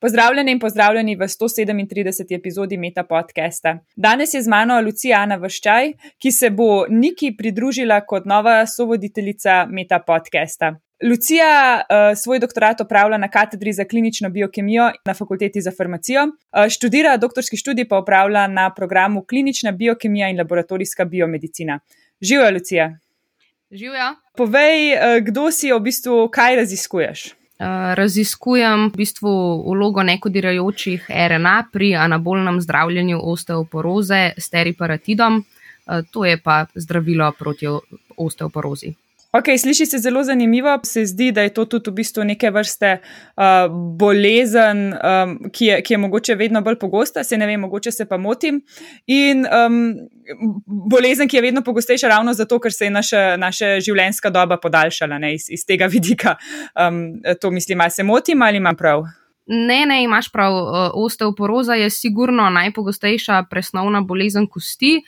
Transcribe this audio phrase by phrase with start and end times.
[0.00, 2.36] Pozdravljeni in pozdravljeni v 137.
[2.36, 3.78] epizodi Meta podcasta.
[3.96, 9.66] Danes je z mano Lucija Ana Vrščaj, ki se bo Niki pridružila kot nova sovoditeljica
[9.70, 10.74] Meta podcasta.
[11.04, 16.68] Lucija uh, svoj doktorat opravlja na katedri za klinično biokemijo na fakulteti za farmacijo, uh,
[16.68, 21.80] študira doktorski študij pa opravlja na programu klinična biokemija in laboratorijska biomedicina.
[22.20, 22.98] Živijo, Lucija.
[23.70, 24.14] Živijo.
[24.36, 27.34] Povej, uh, kdo si v bistvu, kaj raziskuješ?
[27.54, 29.30] Uh, raziskujem v bistvu
[29.70, 37.70] vlogo nekodirajočih RNA pri anabolnem zdravljenju osteoporoze s teriparatidom, uh, to je pa zdravilo proti
[38.16, 38.94] osteoporozi.
[39.34, 40.78] Ok, sliši se zelo zanimivo.
[40.86, 43.66] Se zdi, da je to tudi v bistvu neke vrste uh,
[43.98, 48.06] bolezen, um, ki, je, ki je mogoče vedno bolj pogosta, se ne vem, mogoče se
[48.06, 48.62] pa motim.
[49.10, 49.80] In um,
[50.90, 55.18] bolezen, ki je vedno pogostejša ravno zato, ker se je naša, naša življenjska doba podaljšala
[55.18, 56.36] ne, iz, iz tega vidika.
[56.78, 59.02] Um, to mislim, ali se motim ali imam prav.
[59.46, 60.52] Ne, ne, imaš prav.
[60.94, 65.02] Osteoporoza je sigurno najpogostejša presnovna bolezen kosti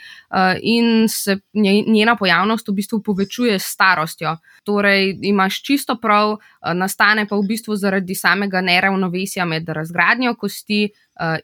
[0.63, 1.39] in se
[1.87, 4.37] njena pojavnost v bistvu povečuje s starostjo.
[4.65, 6.37] Torej, imaš čisto prav,
[6.75, 10.89] nastane pa v bistvu zaradi samega neravnovesja med razgradnjo kosti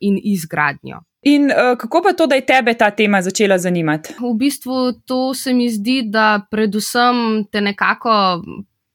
[0.01, 1.01] in izgradnjo.
[1.23, 4.15] In uh, kako pa to, da je tebe ta tema začela zanimati?
[4.19, 8.43] V bistvu to se mi zdi, da predvsem te nekako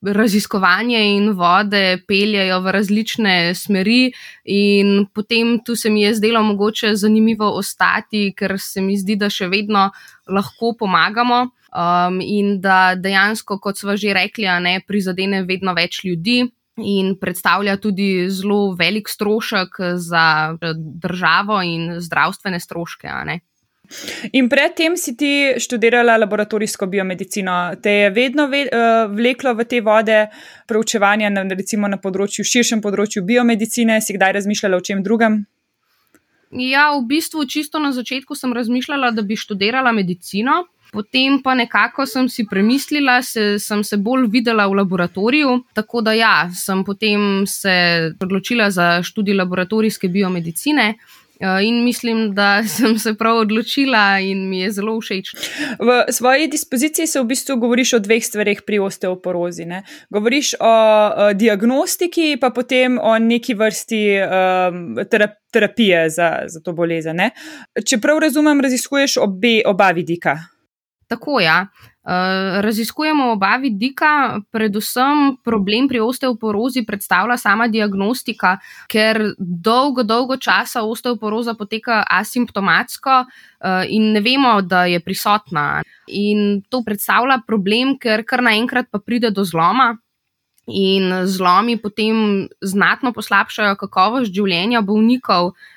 [0.01, 4.11] raziskovanje in vode peljajo v različne smeri,
[4.45, 9.29] in potem tu se mi je zdelo mogoče zanimivo ostati, ker se mi zdi, da
[9.29, 9.89] še vedno
[10.29, 11.47] lahko pomagamo.
[11.77, 16.45] Um, in da dejansko, kot smo že rekli, ne prizadene vedno več ljudi,
[16.77, 20.57] in predstavlja tudi zelo velik strošek za
[21.03, 23.09] državo in zdravstvene stroške.
[24.31, 27.75] In predtem si ti študirala laboratorijsko biomedicino.
[27.81, 30.25] Te je vedno ve, uh, vleklo v te vode
[30.67, 35.45] preučevanja, na, recimo na področju, širšem področju biomedicine, si kdaj razmišljala o čem drugem?
[36.51, 40.65] Ja, v bistvu čisto na začetku sem razmišljala, da bi študirala medicino.
[40.91, 46.13] Potem pa nekako sem si premislila, se, sem se bolj videla v laboratoriju, tako da
[46.15, 47.73] ja, sem potem se
[48.23, 50.93] odločila za študij laboratorijske biomedicine.
[51.39, 55.33] Eh, in mislim, da sem se prav odločila in mi je zelo všeč.
[55.79, 59.65] V svoji dispoziciji se v bistvu govoriš o dveh stvarih pri osteoporozi.
[59.65, 59.83] Ne?
[60.09, 60.73] Govoriš o,
[61.27, 64.97] o diagnostiki, pa potem o neki vrsti um,
[65.51, 67.21] terapije za, za to bolezen.
[67.85, 70.37] Če prav razumem, raziskuješ obe, oba vidika.
[71.07, 71.45] Tako je.
[71.45, 71.67] Ja.
[72.07, 78.53] Uh, raziskujemo oba vidika, predvsem problem pri osteoporozi predstavlja sama diagnostika,
[78.87, 85.83] ker dolgo, dolgo časa osteoporoza poteka asimptomatsko uh, in ne vemo, da je prisotna.
[86.07, 89.97] In to predstavlja problem, ker kar naenkrat pa pride do zloma.
[90.67, 95.76] In zlomi potem znatno poslabšajo kakovost življenja bolnikov, uh,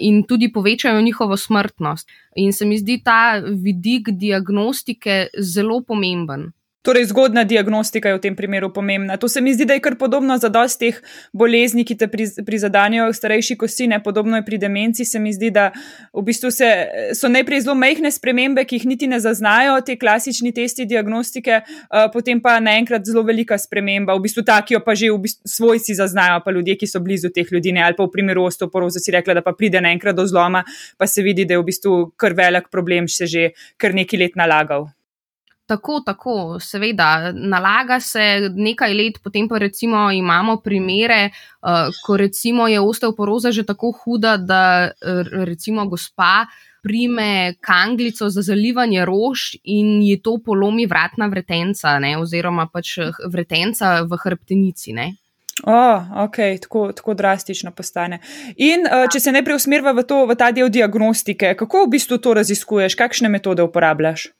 [0.00, 2.08] in tudi povečajo njihovo smrtnost.
[2.36, 6.52] In se mi zdi ta vidik diagnostike zelo pomemben.
[6.82, 9.16] Torej, zgodna diagnostika je v tem primeru pomembna.
[9.18, 11.00] To se mi zdi, da je kar podobno za dosti teh
[11.34, 12.06] bolezni, ki te
[12.46, 15.04] prizadanjajo starejši kosti, ne podobno je pri demenci.
[15.04, 15.72] Se mi zdi, da
[16.14, 16.68] v bistvu se,
[17.18, 22.06] so najprej zelo mehne spremembe, ki jih niti ne zaznajo, te klasični testi diagnostike, uh,
[22.14, 25.50] potem pa naenkrat zelo velika sprememba, v bistvu ta, ki jo pa že v bistvu
[25.58, 29.02] svojci zaznajo, pa ljudje, ki so blizu teh ljudi, ne, ali pa v primeru osteoporoza
[29.02, 30.62] si rekla, da pa pride naenkrat do zloma,
[30.96, 34.38] pa se vidi, da je v bistvu kar velik problem, še že kar nekaj let
[34.38, 34.88] nalagal.
[35.68, 36.34] Tako, tako,
[36.64, 38.22] seveda, nalaga se
[38.56, 44.36] nekaj let, potem pa recimo imamo primere, uh, ko recimo je osteoporoza že tako huda,
[44.36, 44.62] da
[45.44, 46.46] recimo gospa
[46.82, 52.96] prime kanglico za zalivanje rož in ji to polomi vratna vretenca, ne, oziroma pač
[53.28, 54.92] vretenca v hrbtenici.
[54.92, 55.12] Ne.
[55.66, 58.20] Oh, ok, tako, tako drastično postane.
[58.56, 62.20] In uh, če se najprej usmerva v, to, v ta del diagnostike, kako v bistvu
[62.22, 64.30] to raziskuješ, kakšne metode uporabljaš?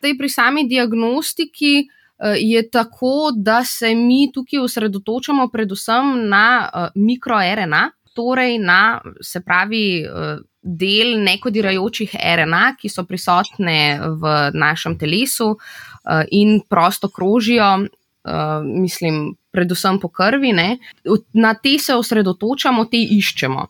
[0.00, 6.88] Zdaj, pri sami diagnostiki uh, je tako, da se mi tukaj osredotočamo predvsem na uh,
[6.94, 10.04] mikroRNA, torej na se pravi.
[10.04, 15.54] Uh, Del nekodirajočih RNA, ki so prisotne v našem telesu
[16.36, 20.76] in prosto krožijo, uh, mislim, predvsem po krvi, ne?
[21.32, 23.66] na te se osredotočamo, te iščemo.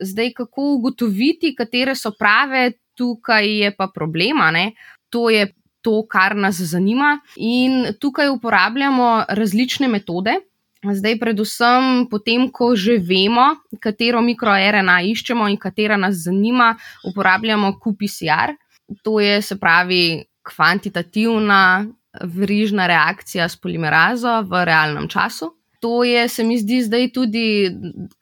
[0.00, 4.50] Zdaj, kako ugotoviti, katere so prave, tukaj je pa problema.
[4.50, 4.74] Ne?
[5.12, 5.50] To je
[5.82, 7.18] to, kar nas zanima.
[7.36, 10.38] In tukaj uporabljamo različne metode.
[10.82, 16.72] Zdaj, predvsem, potem, ko že vemo, katero mikroRNA iščemo in katera nas zanima,
[17.06, 18.56] uporabljamo QPCR.
[19.06, 21.86] To je, se pravi, kvantitativna
[22.22, 25.52] verižna reakcija s polimerazo v realnem času.
[25.82, 27.46] To je, se mi zdi, zdaj tudi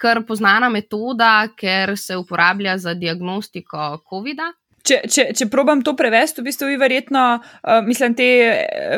[0.00, 4.52] kar poznana metoda, ker se uporablja za diagnostiko COVID-a.
[4.80, 8.28] Če, če, če probam to prevesti, v bistvu vi verjetno, uh, mislim, te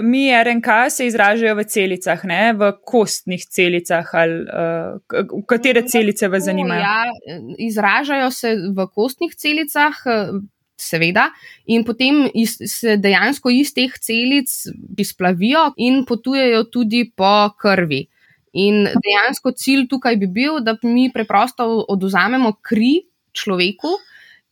[0.05, 2.41] mi RNK se izražajo v celicah, ne?
[2.59, 6.87] v kostnih celicah ali uh, katere celice vas zanimajo?
[6.87, 10.03] Ja, izražajo se v kostnih celicah.
[10.83, 11.29] Seveda,
[11.71, 14.51] in potem iz, se dejansko iz teh celic
[14.99, 18.01] izplavijo in potujejo tudi po krvi.
[18.59, 22.97] In dejansko cilj tukaj bi bil, da mi preprosto oduzamemo kri
[23.33, 23.95] človeku,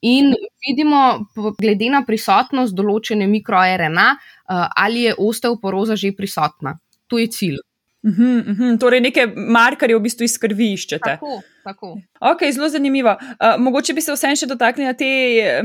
[0.00, 0.34] in
[0.66, 1.26] vidimo,
[1.58, 6.78] glede na prisotnost določene mikroRNA, eh, ali je osteoporoza že prisotna.
[7.08, 7.58] To je cilj.
[8.02, 8.78] Uh -huh, uh -huh.
[8.80, 11.18] Torej, neke markerje v bistvu iz krvi iščete.
[11.20, 11.98] Tako, tako.
[12.20, 13.10] Ok, zelo zanimivo.
[13.10, 15.10] Uh, mogoče bi se vsem še dotaknili na te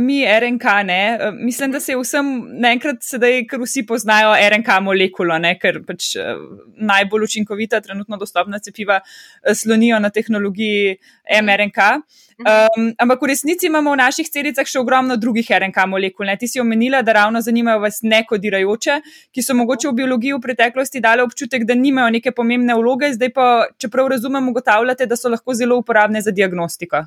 [0.01, 0.65] mi RNK.
[0.65, 2.31] Uh, mislim, da se vsem
[2.61, 5.55] naenkrat sedaj, ker vsi poznajo RNK molekulo, ne?
[5.61, 6.35] ker pač uh,
[6.75, 10.97] najbolj učinkovita, trenutno dostopna cepiva uh, slonijo na tehnologiji
[11.41, 11.91] mRNK.
[12.35, 16.27] Um, ampak v resnici imamo v naših celicah še ogromno drugih RNK molekul.
[16.27, 16.35] Ne?
[16.35, 18.97] Ti si omenila, da ravno zanimajo vas nekodirajoče,
[19.31, 23.31] ki so mogoče v biologiji v preteklosti dali občutek, da nimajo neke pomembne vloge, zdaj
[23.31, 23.45] pa,
[23.79, 27.05] čeprav razumem, ugotavljate, da so lahko zelo uporabne za diagnostiko.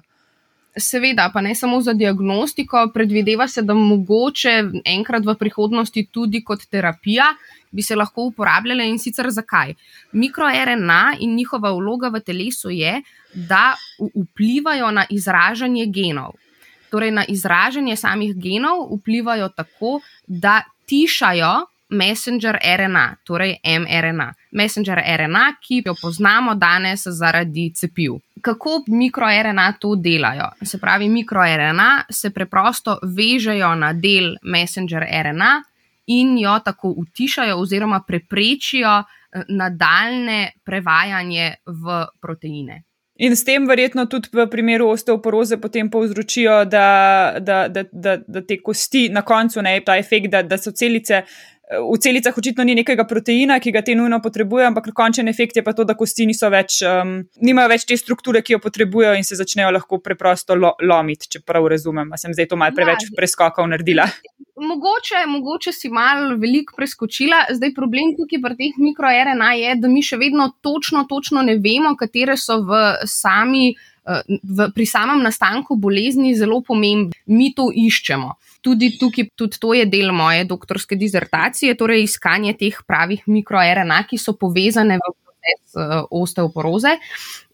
[0.79, 4.53] Seveda, pa ne samo za diagnostiko, predvideva se, da mogoče
[4.87, 7.33] enkrat v prihodnosti tudi kot terapija
[7.71, 9.75] bi se lahko uporabljale in sicer zakaj.
[10.13, 13.03] MikroRNA in njihova vloga v telesu je,
[13.35, 13.75] da
[14.15, 16.37] vplivajo na izražanje genov.
[16.91, 21.53] Torej, na izražanje samih genov vplivajo tako, da tišajo
[21.91, 24.35] messenger RNA, torej mRNA.
[24.53, 28.19] Messenger RNA, ki jo poznamo danes zaradi cepiv.
[28.43, 30.51] Kako mikroRNA to delajo?
[30.63, 35.63] Se pravi, mikroRNA se preprosto vežejo na del messenger RNA
[36.07, 42.83] in jo tako utišajo oziroma preprečijo eh, nadaljne prevajanje v proteine.
[43.19, 48.43] In s tem, verjetno, tudi v primeru osteoporoze, potem povzročijo, da, da, da, da, da
[48.47, 51.25] te kosti na koncu ne ta efekt, da, da so celice
[51.69, 55.65] v celicah očitno ni nekega proteina, ki ga te nujno potrebujejo, ampak končen efekt je
[55.65, 59.27] pa to, da kosti niso več, um, nimajo več te strukture, ki jo potrebujejo in
[59.27, 62.15] se začnejo lahko preprosto lo, lomiti, če prav razumem.
[62.17, 64.09] Sem zdaj to malce preveč ja, preskokov naredila.
[64.59, 67.45] Mogoče, mogoče si mal veliko preskočila.
[67.53, 71.95] Zdaj problem tukaj pri teh mikroRNA je, da mi še vedno točno, točno ne vemo,
[72.01, 73.71] katere so v sami.
[74.09, 78.31] V, pri samem nastanku bolezni zelo pomembno, mi to iščemo
[78.69, 84.21] tudi tukaj, tudi to je del moje doktorske disertacije, torej iskanje teh pravih mikroRNA, ki
[84.21, 86.99] so povezane v proces uh, osteoporoze.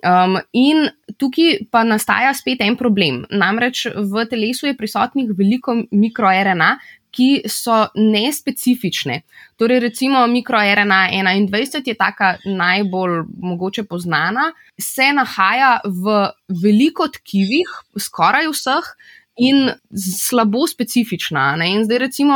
[0.05, 0.89] Um, in
[1.21, 3.25] tukaj pa nastaja spet en problem.
[3.31, 6.77] Namreč v telesu je prisotnih veliko mikroRNA.
[7.15, 9.21] Ki so nespecifične.
[9.55, 16.17] Torej, recimo, mikroRNA 21 je taka najbolj mogoče poznana, se nahaja v
[16.51, 17.71] veliko tkivih,
[18.03, 18.91] skoraj vseh,
[19.37, 21.57] in slabo specifična.
[21.57, 21.73] Ne?
[21.73, 22.35] In zdaj, recimo,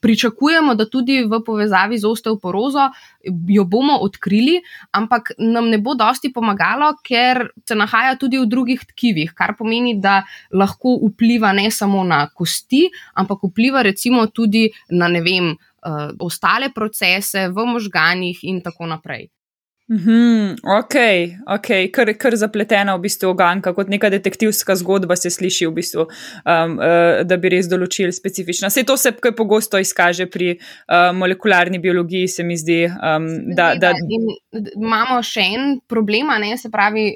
[0.00, 2.90] pričakujemo, da tudi v povezavi z osteoporozo
[3.48, 8.82] jo bomo odkrili, ampak nam ne bo dosti pomagalo, ker se nahaja tudi v drugih
[8.88, 15.08] tkivih, kar pomeni, da lahko vpliva ne samo na kosti, ampak vpliva recimo tudi na
[15.08, 15.56] ne vem.
[15.86, 19.28] Uh, ostale procese v možganjih, in tako naprej.
[19.88, 20.94] Mhm, ok,
[21.46, 26.06] ok, kar, kar zapletena v bistvu oganka, kot neka detektivska zgodba se sliši, v bistvu,
[26.42, 28.66] um, uh, da bi res določili specifično.
[28.66, 32.80] Vse to se kaj pogosto izkaže pri uh, molekularni biologiji, se mi zdi.
[32.90, 33.94] Um, da, da...
[34.74, 37.12] Imamo še en problem, ne, se pravi,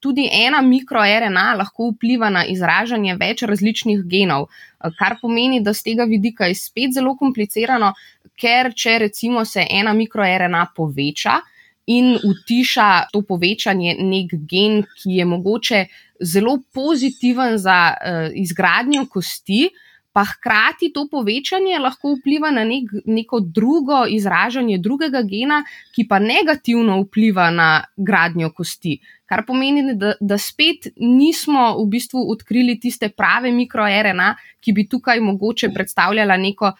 [0.00, 4.48] tudi ena mikroRNA lahko vpliva na izražanje več različnih genov,
[4.96, 7.92] kar pomeni, da z tega vidika je spet zelo komplicirano,
[8.40, 11.42] ker če recimo se ena mikroRNA poveča,
[11.86, 15.86] in utiša to povečanje nek gen, ki je mogoče
[16.20, 19.68] zelo pozitiven za uh, izgradnjo kosti,
[20.14, 25.64] pa hkrati to povečanje lahko vpliva na nek, neko drugo izražanje drugega gena,
[25.94, 29.00] ki pa negativno vpliva na gradnjo kosti.
[29.26, 34.28] Kar pomeni, da, da spet nismo v bistvu odkrili tiste prave mikroRNA,
[34.62, 36.70] ki bi tukaj mogoče predstavljala neko,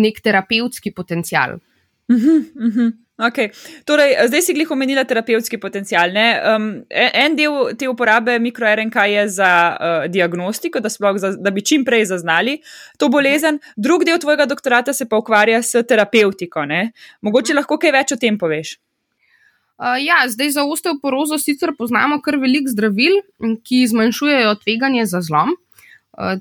[0.00, 1.58] nek terapevtski potencial.
[2.08, 2.92] Uh -huh, uh -huh.
[3.18, 3.50] Okay.
[3.82, 6.14] Torej, zdaj si glih omenila terapevtski potencial.
[6.14, 11.84] Um, en del te uporabe mikroRNK je za uh, diagnostiko, da, za, da bi čim
[11.84, 12.60] prej zaznali
[12.96, 16.62] to bolezen, drug del tvojega doktorata se pa ukvarja s terapeutiko.
[16.64, 16.92] Ne?
[17.22, 18.76] Mogoče lahko kaj več o tem poveš.
[19.78, 23.18] Uh, ja, zdaj za osteoporozo sicer poznamo kar veliko zdravil,
[23.66, 25.58] ki zmanjšujejo tveganje za zlom.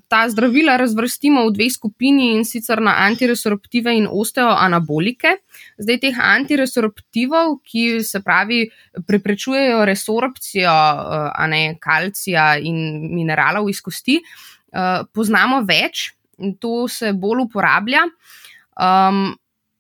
[0.10, 5.36] Ta zdravila razvrstimo v dve skupini in sicer na antiresorptive in osteoanabolike.
[5.78, 8.64] Zdaj, teh antiresorptivov, ki se pravi,
[9.06, 10.74] preprečujejo resorpcijo
[11.54, 12.80] ne, kalcija in
[13.14, 14.18] mineralov iz kosti,
[15.14, 16.10] poznamo več
[16.42, 18.08] in to se bolj uporablja.
[18.82, 19.36] Um,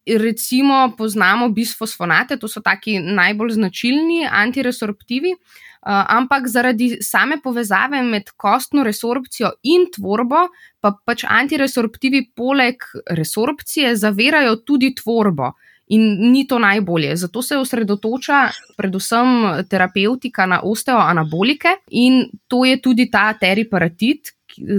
[0.05, 5.33] recimo, poznamo bisfosfonate, to so taki najbolj značilni antiresorptivi.
[5.33, 10.47] Uh, ampak zaradi same povezave med kostno resorpcijo in tvorbo,
[10.79, 15.53] pa pač antiresorptivi poleg resorpcije zavirajo tudi tvorbo.
[15.87, 17.15] In ni to najbolje.
[17.15, 19.27] Zato se osredotoča predvsem
[19.69, 24.33] terapeutika na osteoanabolike, in to je tudi ta teriparatit,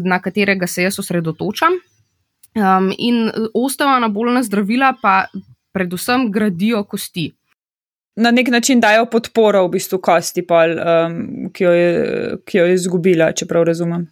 [0.04, 1.78] na katerega se jaz osredotočam.
[2.58, 5.24] Um, in osteoanabolna zdravila pa
[5.72, 7.30] predvsem gradijo kosti.
[8.18, 11.90] Na nek način dajo podporo v bistvu kosti, pol, um, ki, jo je,
[12.46, 14.08] ki jo je izgubila, če prav razumem.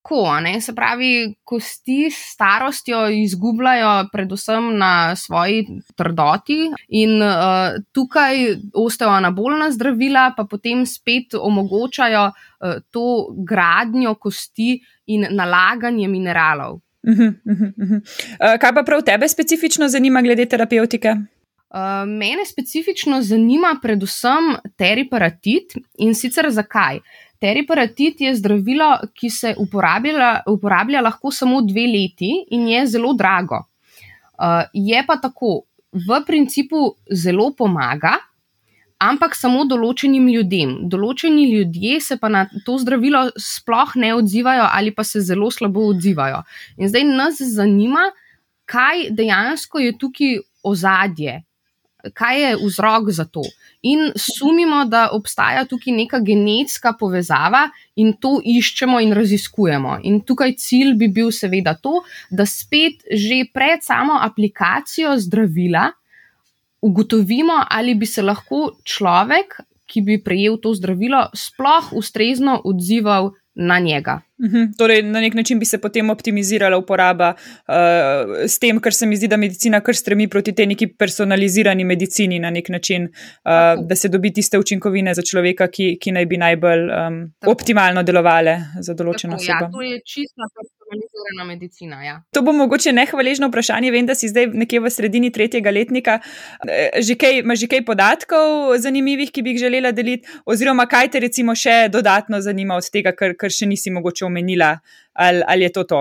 [0.00, 0.22] Ko,
[0.64, 8.40] se pravi, kosti s starostjo izgubljajo, predvsem na svoji trdoti, in uh, tukaj
[8.72, 13.04] osteoanabolna zdravila pa potem spet omogočajo uh, to
[13.46, 14.78] gradnjo kosti
[15.12, 16.80] in nalaganje mineralov.
[17.04, 18.00] Uh -huh, uh -huh, uh -huh.
[18.00, 21.16] Uh, kaj pa prav tebe specifično zanima glede terapeutike?
[21.70, 26.98] Uh, mene specifično zanima predvsem teriparatit in sicer zakaj.
[27.38, 33.60] Teriparatit je zdravilo, ki se uporablja, uporablja lahko samo dve leti in je zelo drago.
[33.60, 35.62] Uh, je pa tako,
[35.92, 38.16] v principu zelo pomaga,
[38.98, 40.72] ampak samo določenim ljudem.
[40.90, 45.86] Določeni ljudje se pa na to zdravilo sploh ne odzivajo ali pa se zelo slabo
[45.94, 46.42] odzivajo.
[46.78, 48.10] In zdaj nas zanima,
[48.66, 50.34] kaj dejansko je tukaj
[50.66, 51.40] ozadje,
[52.14, 53.42] kaj je vzrok za to.
[53.82, 59.98] In sumimo, da obstaja tukaj neka genetska povezava in to iščemo in raziskujemo.
[60.04, 65.90] In tukaj cilj bi bil seveda to, da spet že pred samo aplikacijo zdravila
[66.80, 73.78] ugotovimo, ali bi se lahko človek, ki bi prejel to zdravilo, sploh ustrezno odzival na
[73.78, 74.20] njega.
[74.38, 77.74] Uhum, torej, na nek način bi se potem optimizirala uporaba uh,
[78.48, 82.38] s tem, ker se mi zdi, da medicina kar stremi proti tej neki personalizirani medicini
[82.40, 86.40] na nek način, uh, da se dobi tiste učinkovine za človeka, ki, ki naj bi
[86.40, 89.64] najbolj um, optimalno delovale za določeno Tako, osebo.
[89.64, 90.48] Ja, to je čista
[91.20, 92.04] personalizirana medicina.
[92.04, 92.22] Ja.
[92.32, 93.90] To bo mogoče nehvaležno vprašanje.
[93.90, 96.18] Vem, da si zdaj nekje v sredini tretjega letnika.
[97.00, 101.20] Že kaj, imaš že kaj podatkov zanimivih, ki bi jih želela deliti, oziroma kaj te
[101.20, 104.78] recimo še dodatno zanima od tega, kar, kar še nisi mogoče omenila,
[105.14, 106.00] ali, ali je to to?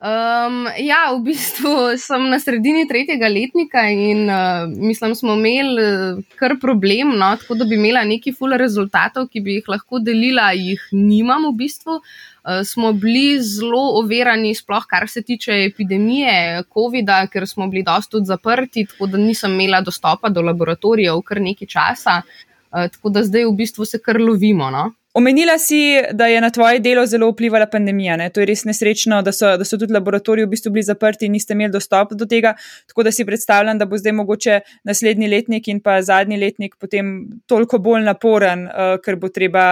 [0.00, 6.22] Um, ja, v bistvu sem na sredini tretjega letnika in uh, mislim, smo imeli uh,
[6.40, 10.54] kar problem, no, tako da bi imela neki ful rezultatov, ki bi jih lahko delila,
[10.56, 12.00] jih nimam v bistvu.
[12.00, 12.29] Uh,
[12.64, 18.26] smo bili zelo overani, sploh kar se tiče epidemije COVID-a, ker smo bili dosti tudi
[18.26, 22.22] zaprti, tako da nisem imela dostopa do laboratorijev kar nekaj časa.
[22.70, 24.70] Uh, tako da zdaj v bistvu se kar lovimo.
[24.70, 24.90] No.
[25.12, 28.14] Omenila si, da je na tvoje delo zelo vplivala pandemija.
[28.16, 28.28] Ne?
[28.30, 31.32] To je res nesrečno, da so, da so tudi laboratoriji v bistvu bili zaprti in
[31.34, 32.52] niste imeli dostop do tega.
[32.86, 37.26] Tako da si predstavljam, da bo zdaj mogoče naslednji letnik in pa zadnji letnik potem
[37.50, 39.64] toliko bolj naporen, uh, ker bo treba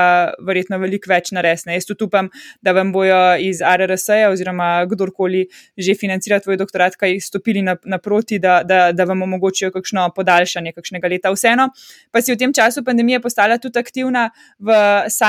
[0.43, 1.71] verjetno veliko več narediti.
[1.71, 5.45] Jaz tudi upam, da vam bojo iz RRS-ja oziroma kdorkoli
[5.79, 10.75] že financira tvoj doktorat, kaj stopili naproti, na da, da, da vam omogočijo kakšno podaljšanje
[10.75, 11.31] kakšnega leta.
[11.31, 11.71] Vseeno
[12.11, 14.29] pa si v tem času pandemije postala tudi aktivna
[14.59, 14.75] v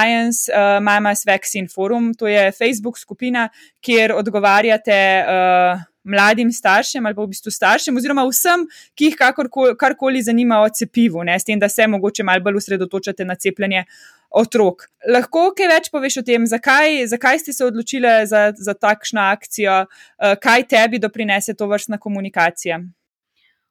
[0.10, 3.50] Science uh, Mamas Vaccine Forum, to je Facebook skupina,
[3.82, 8.66] kjer odgovarjate uh, mladim staršem ali pa v bistvu staršem, oziroma vsem,
[8.98, 12.62] ki jih kakorkoli, karkoli zanima o cepivu, ne, s tem, da se mogoče malo bolj
[12.64, 13.86] usredotočate na cepljenje.
[14.30, 14.84] Otrok.
[15.10, 19.82] Lahko kaj več poveš o tem, zakaj, zakaj ste se odločili za, za takšno akcijo,
[19.90, 22.78] uh, kaj tebi doprinese to vrstna komunikacija?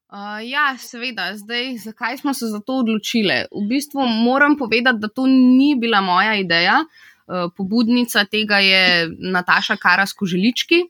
[0.09, 3.43] Uh, ja, seveda, zdaj, zakaj smo se za to odločili?
[3.53, 6.79] V bistvu moram povedati, da to ni bila moja ideja.
[7.27, 10.81] Uh, pobudnica tega je Nataša Karas Koželički.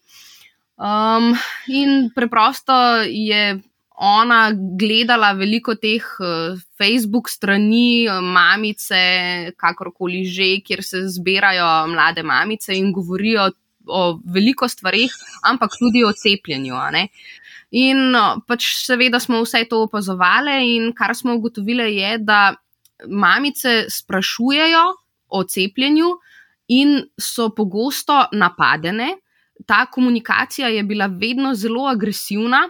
[0.79, 1.35] Um,
[1.67, 3.59] in preprosto je
[3.99, 12.79] ona gledala veliko teh uh, Facebook strani, mamice, kakorkoli že, kjer se zbirajo mlade mamice
[12.79, 13.51] in govorijo
[13.89, 15.11] o veliko stvarih,
[15.43, 16.79] ampak tudi o cepljenju.
[17.71, 18.15] In
[18.49, 22.55] pač seveda smo vse to opazovali, in kar smo ugotovili, je, da
[23.09, 24.85] mamice sprašujejo
[25.29, 26.09] o cepljenju
[26.69, 29.17] in so pogosto napadene.
[29.67, 32.69] Ta komunikacija je bila vedno zelo agresivna,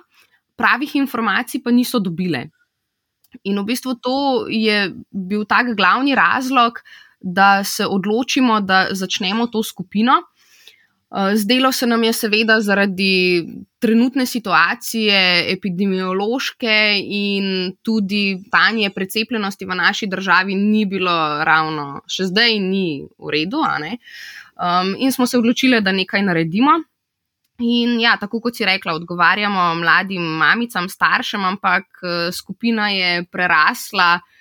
[0.56, 2.48] pravih informacij pa niso dobile.
[3.44, 6.80] In v bistvu to je bil tak glavni razlog,
[7.20, 10.22] da se odločimo, da začnemo to skupino.
[11.10, 13.44] Eh, zdelo se nam je seveda zaradi
[13.78, 22.58] trenutne situacije, epidemiološke in tudi stanje precepljenosti v naši državi ni bilo ravno, še zdaj
[22.60, 23.64] ni v redu.
[23.64, 26.76] Um, in smo se odločili, da nekaj naredimo.
[27.58, 34.18] In ja, tako kot si rekla, odgovarjamo mladim mamicam, staršem, ampak eh, skupina je prerasla
[34.20, 34.34] uh,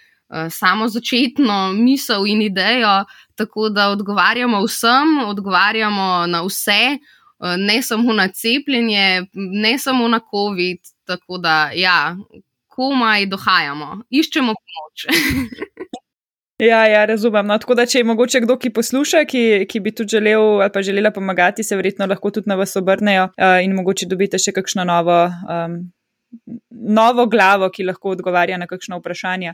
[0.49, 3.05] samo začetno misel in idejo,
[3.35, 10.19] tako da odgovarjamo vsem, odgovarjamo na vse, uh, ne samo na cepljenje, ne samo na
[10.19, 10.77] COVID.
[11.05, 12.17] Tako da, ja,
[12.67, 15.07] komaj dohajamo, iščemo pomoč.
[16.57, 17.45] Ja, ja, razumem.
[17.45, 20.71] No, tako da, če je mogoče kdo, ki posluša, ki, ki bi tudi želel ali
[20.73, 24.55] pa želela pomagati, se verjetno lahko tudi na vas obrnejo uh, in mogoče dobite še
[24.55, 25.19] kakšno novo.
[25.45, 25.75] Um,
[26.69, 29.53] Novo glavo, ki lahko odgovarja na kakšno vprašanje.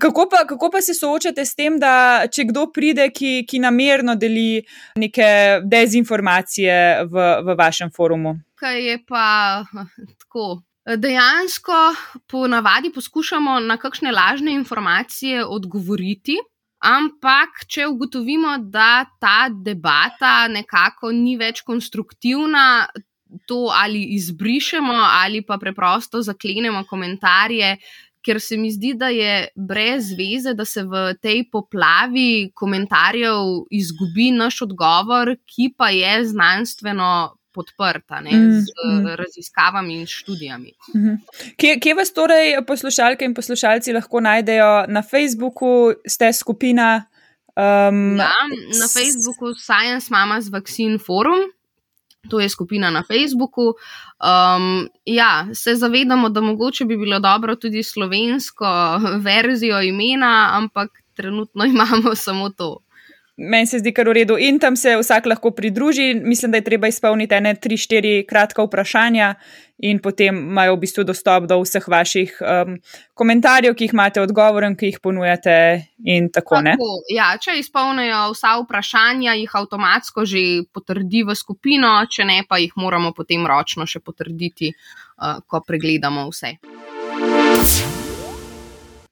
[0.00, 4.14] Kako pa, kako pa se soočate s tem, da če kdo pride, ki, ki namerno
[4.16, 4.62] deli
[4.98, 6.76] neke dezinformacije
[7.10, 8.36] v, v vašem forumu?
[8.62, 9.26] Kaj je pa
[10.22, 10.62] tako?
[10.82, 11.94] Dejansko
[12.26, 16.34] po navadi poskušamo na kakšne lažne informacije odgovoriti,
[16.82, 22.88] ampak če ugotovimo, da ta debata nekako ni več konstruktivna,
[23.46, 27.76] to ali izbrišemo ali pa preprosto zaklenemo komentarje.
[28.22, 34.30] Ker se mi zdi, da je brez veze, da se v tej poplavi komentarjev izgubi
[34.30, 39.06] naš odgovor, ki pa je znanstveno podprta ne, mm, z mm.
[39.18, 40.72] raziskavami in študijami.
[40.94, 41.18] Mm -hmm.
[41.56, 47.04] kje, kje vas torej poslušalke in poslušalci lahko najdejo na Facebooku, ste skupina?
[47.56, 48.32] Um, ja,
[48.80, 51.40] na Facebooku Science Mamas Vaccine Forum.
[52.28, 53.62] To je skupina na Facebooku.
[53.62, 58.66] Um, ja, se zavedamo, da mogoče bi bilo dobro tudi slovensko
[59.20, 62.78] verzijo imena, ampak trenutno imamo samo to
[63.36, 64.36] meni se zdi kar v redu.
[64.38, 66.14] In tam se vsak lahko pridruži.
[66.14, 69.34] Mislim, da je treba izpolniti ene tri, štiri kratka vprašanja,
[69.82, 72.76] in potem imajo v bistvu dostop do vseh vaših um,
[73.18, 75.56] komentarjev, ki jih imate, odgovorov, ki jih ponujate.
[76.34, 80.42] Tako, tako, ja, če izpolnijo vsa vprašanja, jih avtomatsko že
[80.74, 86.28] potrdi v skupino, če ne, pa jih moramo potem ročno še potrditi, uh, ko pregledamo
[86.30, 86.56] vse.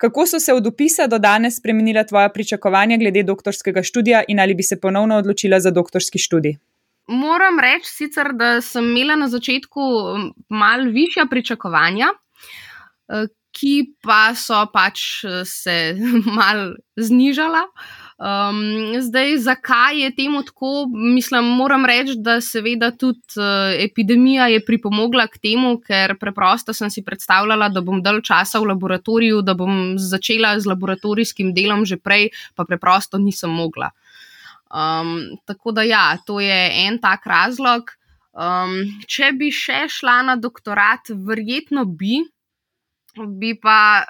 [0.00, 4.54] Kako so se od upisa do danes spremenila tvoja pričakovanja glede doktorskega študija in ali
[4.54, 6.56] bi se ponovno odločila za doktorski študij?
[7.06, 9.80] Moram reči sicer, da sem imela na začetku
[10.48, 15.76] mal višja pričakovanja, eh, ki pa so pač eh, se
[16.38, 17.66] mal znižala.
[18.20, 20.86] Um, zdaj, zakaj je temu tako?
[20.92, 26.90] Mislim, moram reči, da seveda tudi uh, epidemija je pripomogla k temu, ker preprosto sem
[26.92, 31.96] si predstavljala, da bom dal časa v laboratoriju, da bom začela z laboratorijskim delom že
[31.96, 33.88] prej, pa preprosto nisem mogla.
[34.68, 37.88] Um, tako da, ja, to je en tak razlog.
[38.36, 42.20] Um, če bi še šla na doktorat, verjetno bi,
[43.40, 44.04] bi pa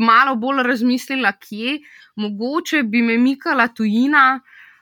[0.00, 1.78] malo bolj razmislila, kje,
[2.16, 4.40] mogoče bi me mikala tujina,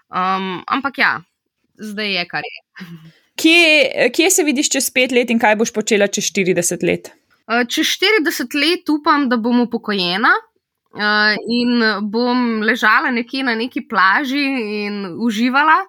[0.08, 1.14] um, ampak ja,
[1.78, 2.60] zdaj je kar je.
[3.40, 7.12] Kje, kje se vidiš čez pet let in kaj boš počela čez 40 let?
[7.48, 10.32] Uh, čez 40 let upam, da bom upokojena.
[10.90, 14.42] Uh, in bom ležala nekje na neki plaži
[14.86, 15.84] in uživala.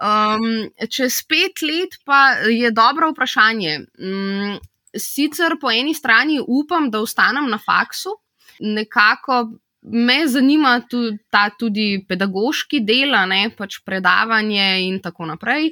[0.00, 3.74] Um, čez pet let pa je dobro vprašanje.
[4.00, 4.56] Um,
[4.96, 8.14] sicer po eni strani upam, da ostanem na faksu,
[8.60, 9.48] nekako
[9.82, 15.70] me zanima tudi ta tudi pedagoški del, ne pač predavanje in tako naprej,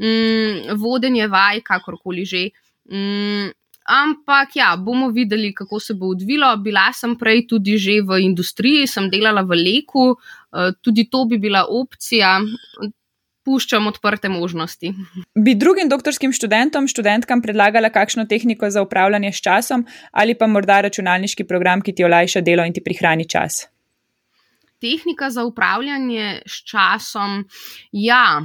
[0.00, 2.44] mm, vodenje vaj, kakorkoli že.
[2.90, 3.50] Mm,
[3.90, 6.56] ampak ja, bomo videli, kako se bo odvilo.
[6.56, 11.38] Bila sem prej tudi že v industriji, sem delala v Leku, eh, tudi to bi
[11.38, 12.38] bila opcija
[13.44, 14.92] puščam odprte možnosti.
[15.34, 20.80] Bi drugim doktorskim študentom, študentkam predlagala kakšno tehniko za upravljanje s časom ali pa morda
[20.86, 23.66] računalniški program, ki ti olajša delo in ti prihrani čas?
[24.80, 27.44] Tehnika za upravljanje s časom,
[27.92, 28.40] ja.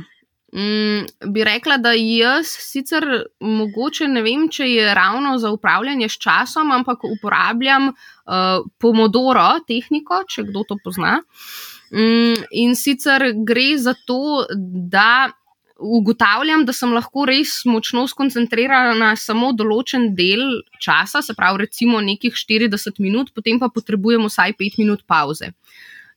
[0.56, 3.04] Mm, bi rekla, da jaz sicer
[3.40, 10.22] mogoče ne vem, če je ravno za upravljanje s časom, ampak uporabljam uh, Pomodoro tehniko,
[10.28, 11.18] če kdo to pozna.
[11.20, 15.32] Uh, in sicer gre za to, da
[15.76, 22.00] ugotavljam, da sem lahko res močno skoncentrirana na samo določen del časa, se pravi, recimo
[22.02, 25.52] nekih 40 minut, potem pa potrebujem vsaj 5 minut pauze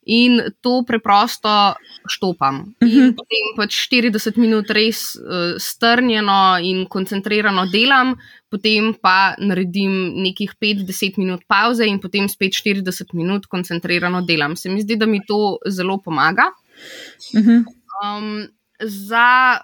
[0.08, 1.76] in to preprosto
[2.08, 2.72] štopam.
[2.80, 3.14] In mhm.
[3.18, 8.16] potem pač 40 minut res uh, strnjeno in koncentrirano delam,
[8.48, 14.56] potem pa naredim nekih 5-10 minut pauze in potem spet 40 minut koncentrirano delam.
[14.56, 16.48] Se mi zdi, da mi to zelo pomaga.
[18.00, 19.58] Um, Za,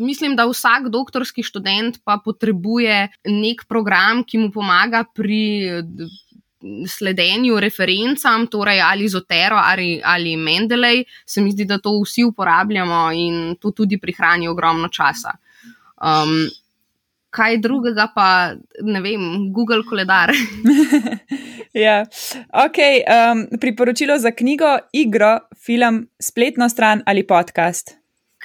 [0.00, 5.68] mislim, da vsak doktorski študent pa potrebuje nek program, ki mu pomaga pri
[6.88, 11.04] sledenju referencam, torej ali Zotero ali, ali Mendeley.
[11.26, 15.36] Se mi zdi, da to vsi uporabljamo in to tudi prihrani ogromno časa.
[15.98, 16.48] Um,
[17.30, 20.32] kaj drugega, pa ne vem, Google koledar.
[21.86, 22.00] ja,
[22.64, 22.78] ok.
[23.04, 27.98] Um, priporočilo za knjigo, igro, film, spletno stran ali podcast.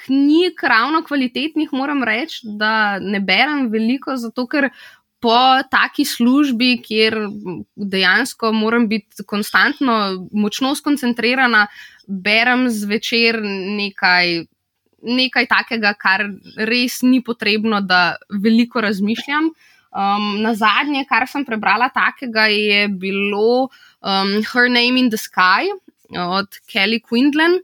[0.05, 4.67] Knjig, ravno kvalitetnih, moram reči, da ne berem veliko, zato ker
[5.23, 5.39] po
[5.71, 7.15] taki službi, kjer
[7.75, 11.67] dejansko moram biti konstantno, močno skoncentrirana,
[12.07, 14.43] berem zvečer nekaj.
[15.03, 16.21] Nekaj takega, kar
[16.63, 19.49] res ni potrebno, da veliko razmišljam.
[19.91, 25.67] Um, na zadnje, kar sem prebrala takega, je bilo um, Her Name in the Sky
[26.15, 27.59] od Kelly Quindlen.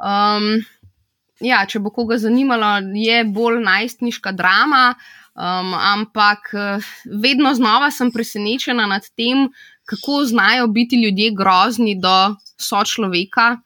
[0.00, 0.64] Um,
[1.44, 4.94] ja, če bo koga zanimalo, je bolj najstniška drama,
[5.30, 9.46] Um, ampak eh, vedno znova sem presenečena nad tem,
[9.86, 13.60] kako znajo biti ljudje grozni do sočloveka,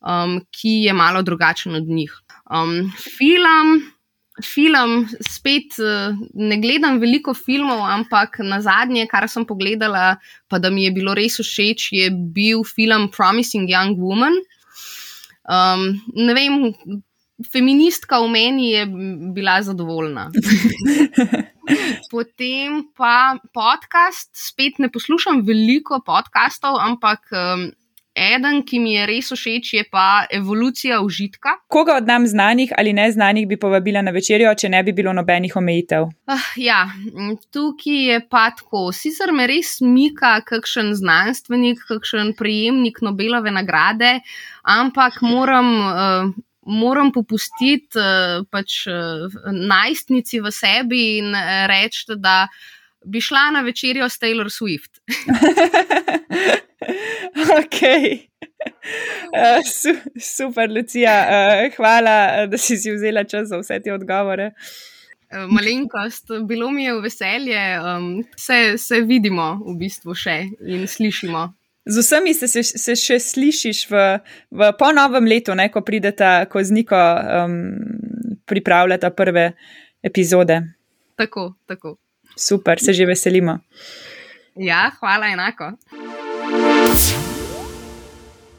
[0.00, 2.14] um, ki je malo drugačen od njih.
[2.50, 3.92] Um, film,
[4.40, 10.16] film, spet eh, ne gledam veliko filmov, ampak na zadnje, kar sem pogledala,
[10.48, 14.40] pa da mi je bilo res všeč, je bil film Promising Young Woman.
[15.44, 16.72] Um, ne vem,
[17.52, 18.86] feministka v meni je
[19.34, 20.30] bila zadovoljna.
[22.12, 27.70] Potem pa podcast, spet ne poslušam veliko podkastov, ampak um,
[28.12, 31.56] eden, ki mi je res všeč, je pa evolucija užitka.
[31.72, 35.56] Koga od nam znanih ali neznanih bi povabila na večerjo, če ne bi bilo nobenih
[35.56, 36.10] omejitev?
[36.28, 36.84] Uh, ja,
[37.54, 38.90] tukaj je pa tako.
[38.92, 44.18] Sicer me res mika kakšen znanstvenik, kakšen prejemnik Nobelove nagrade,
[44.62, 45.76] ampak moram.
[45.80, 52.46] Uh, moram popustiti uh, pač, uh, najstnici v sebi in uh, reči, da
[53.04, 55.02] bi šla na večerjo s Taylor Swift.
[57.58, 57.80] ok.
[59.32, 64.52] Uh, su, super, Lucija, uh, hvala, da si, si vzela čas za vse te odgovore.
[65.32, 70.36] Malenkost, bilo mi je veselje, um, se, se vidimo v bistvu še
[70.68, 71.46] in slišimo.
[71.84, 74.02] Z vsemi se, se, se še slišiš v,
[74.54, 77.56] v ponovem letu, ne, ko prideta, ko z Niko um,
[78.46, 79.50] pripravljata prve
[80.02, 80.60] epizode.
[81.18, 81.96] Tako, tako.
[82.38, 83.58] Super, se že veselimo.
[84.56, 85.72] Ja, hvala enako.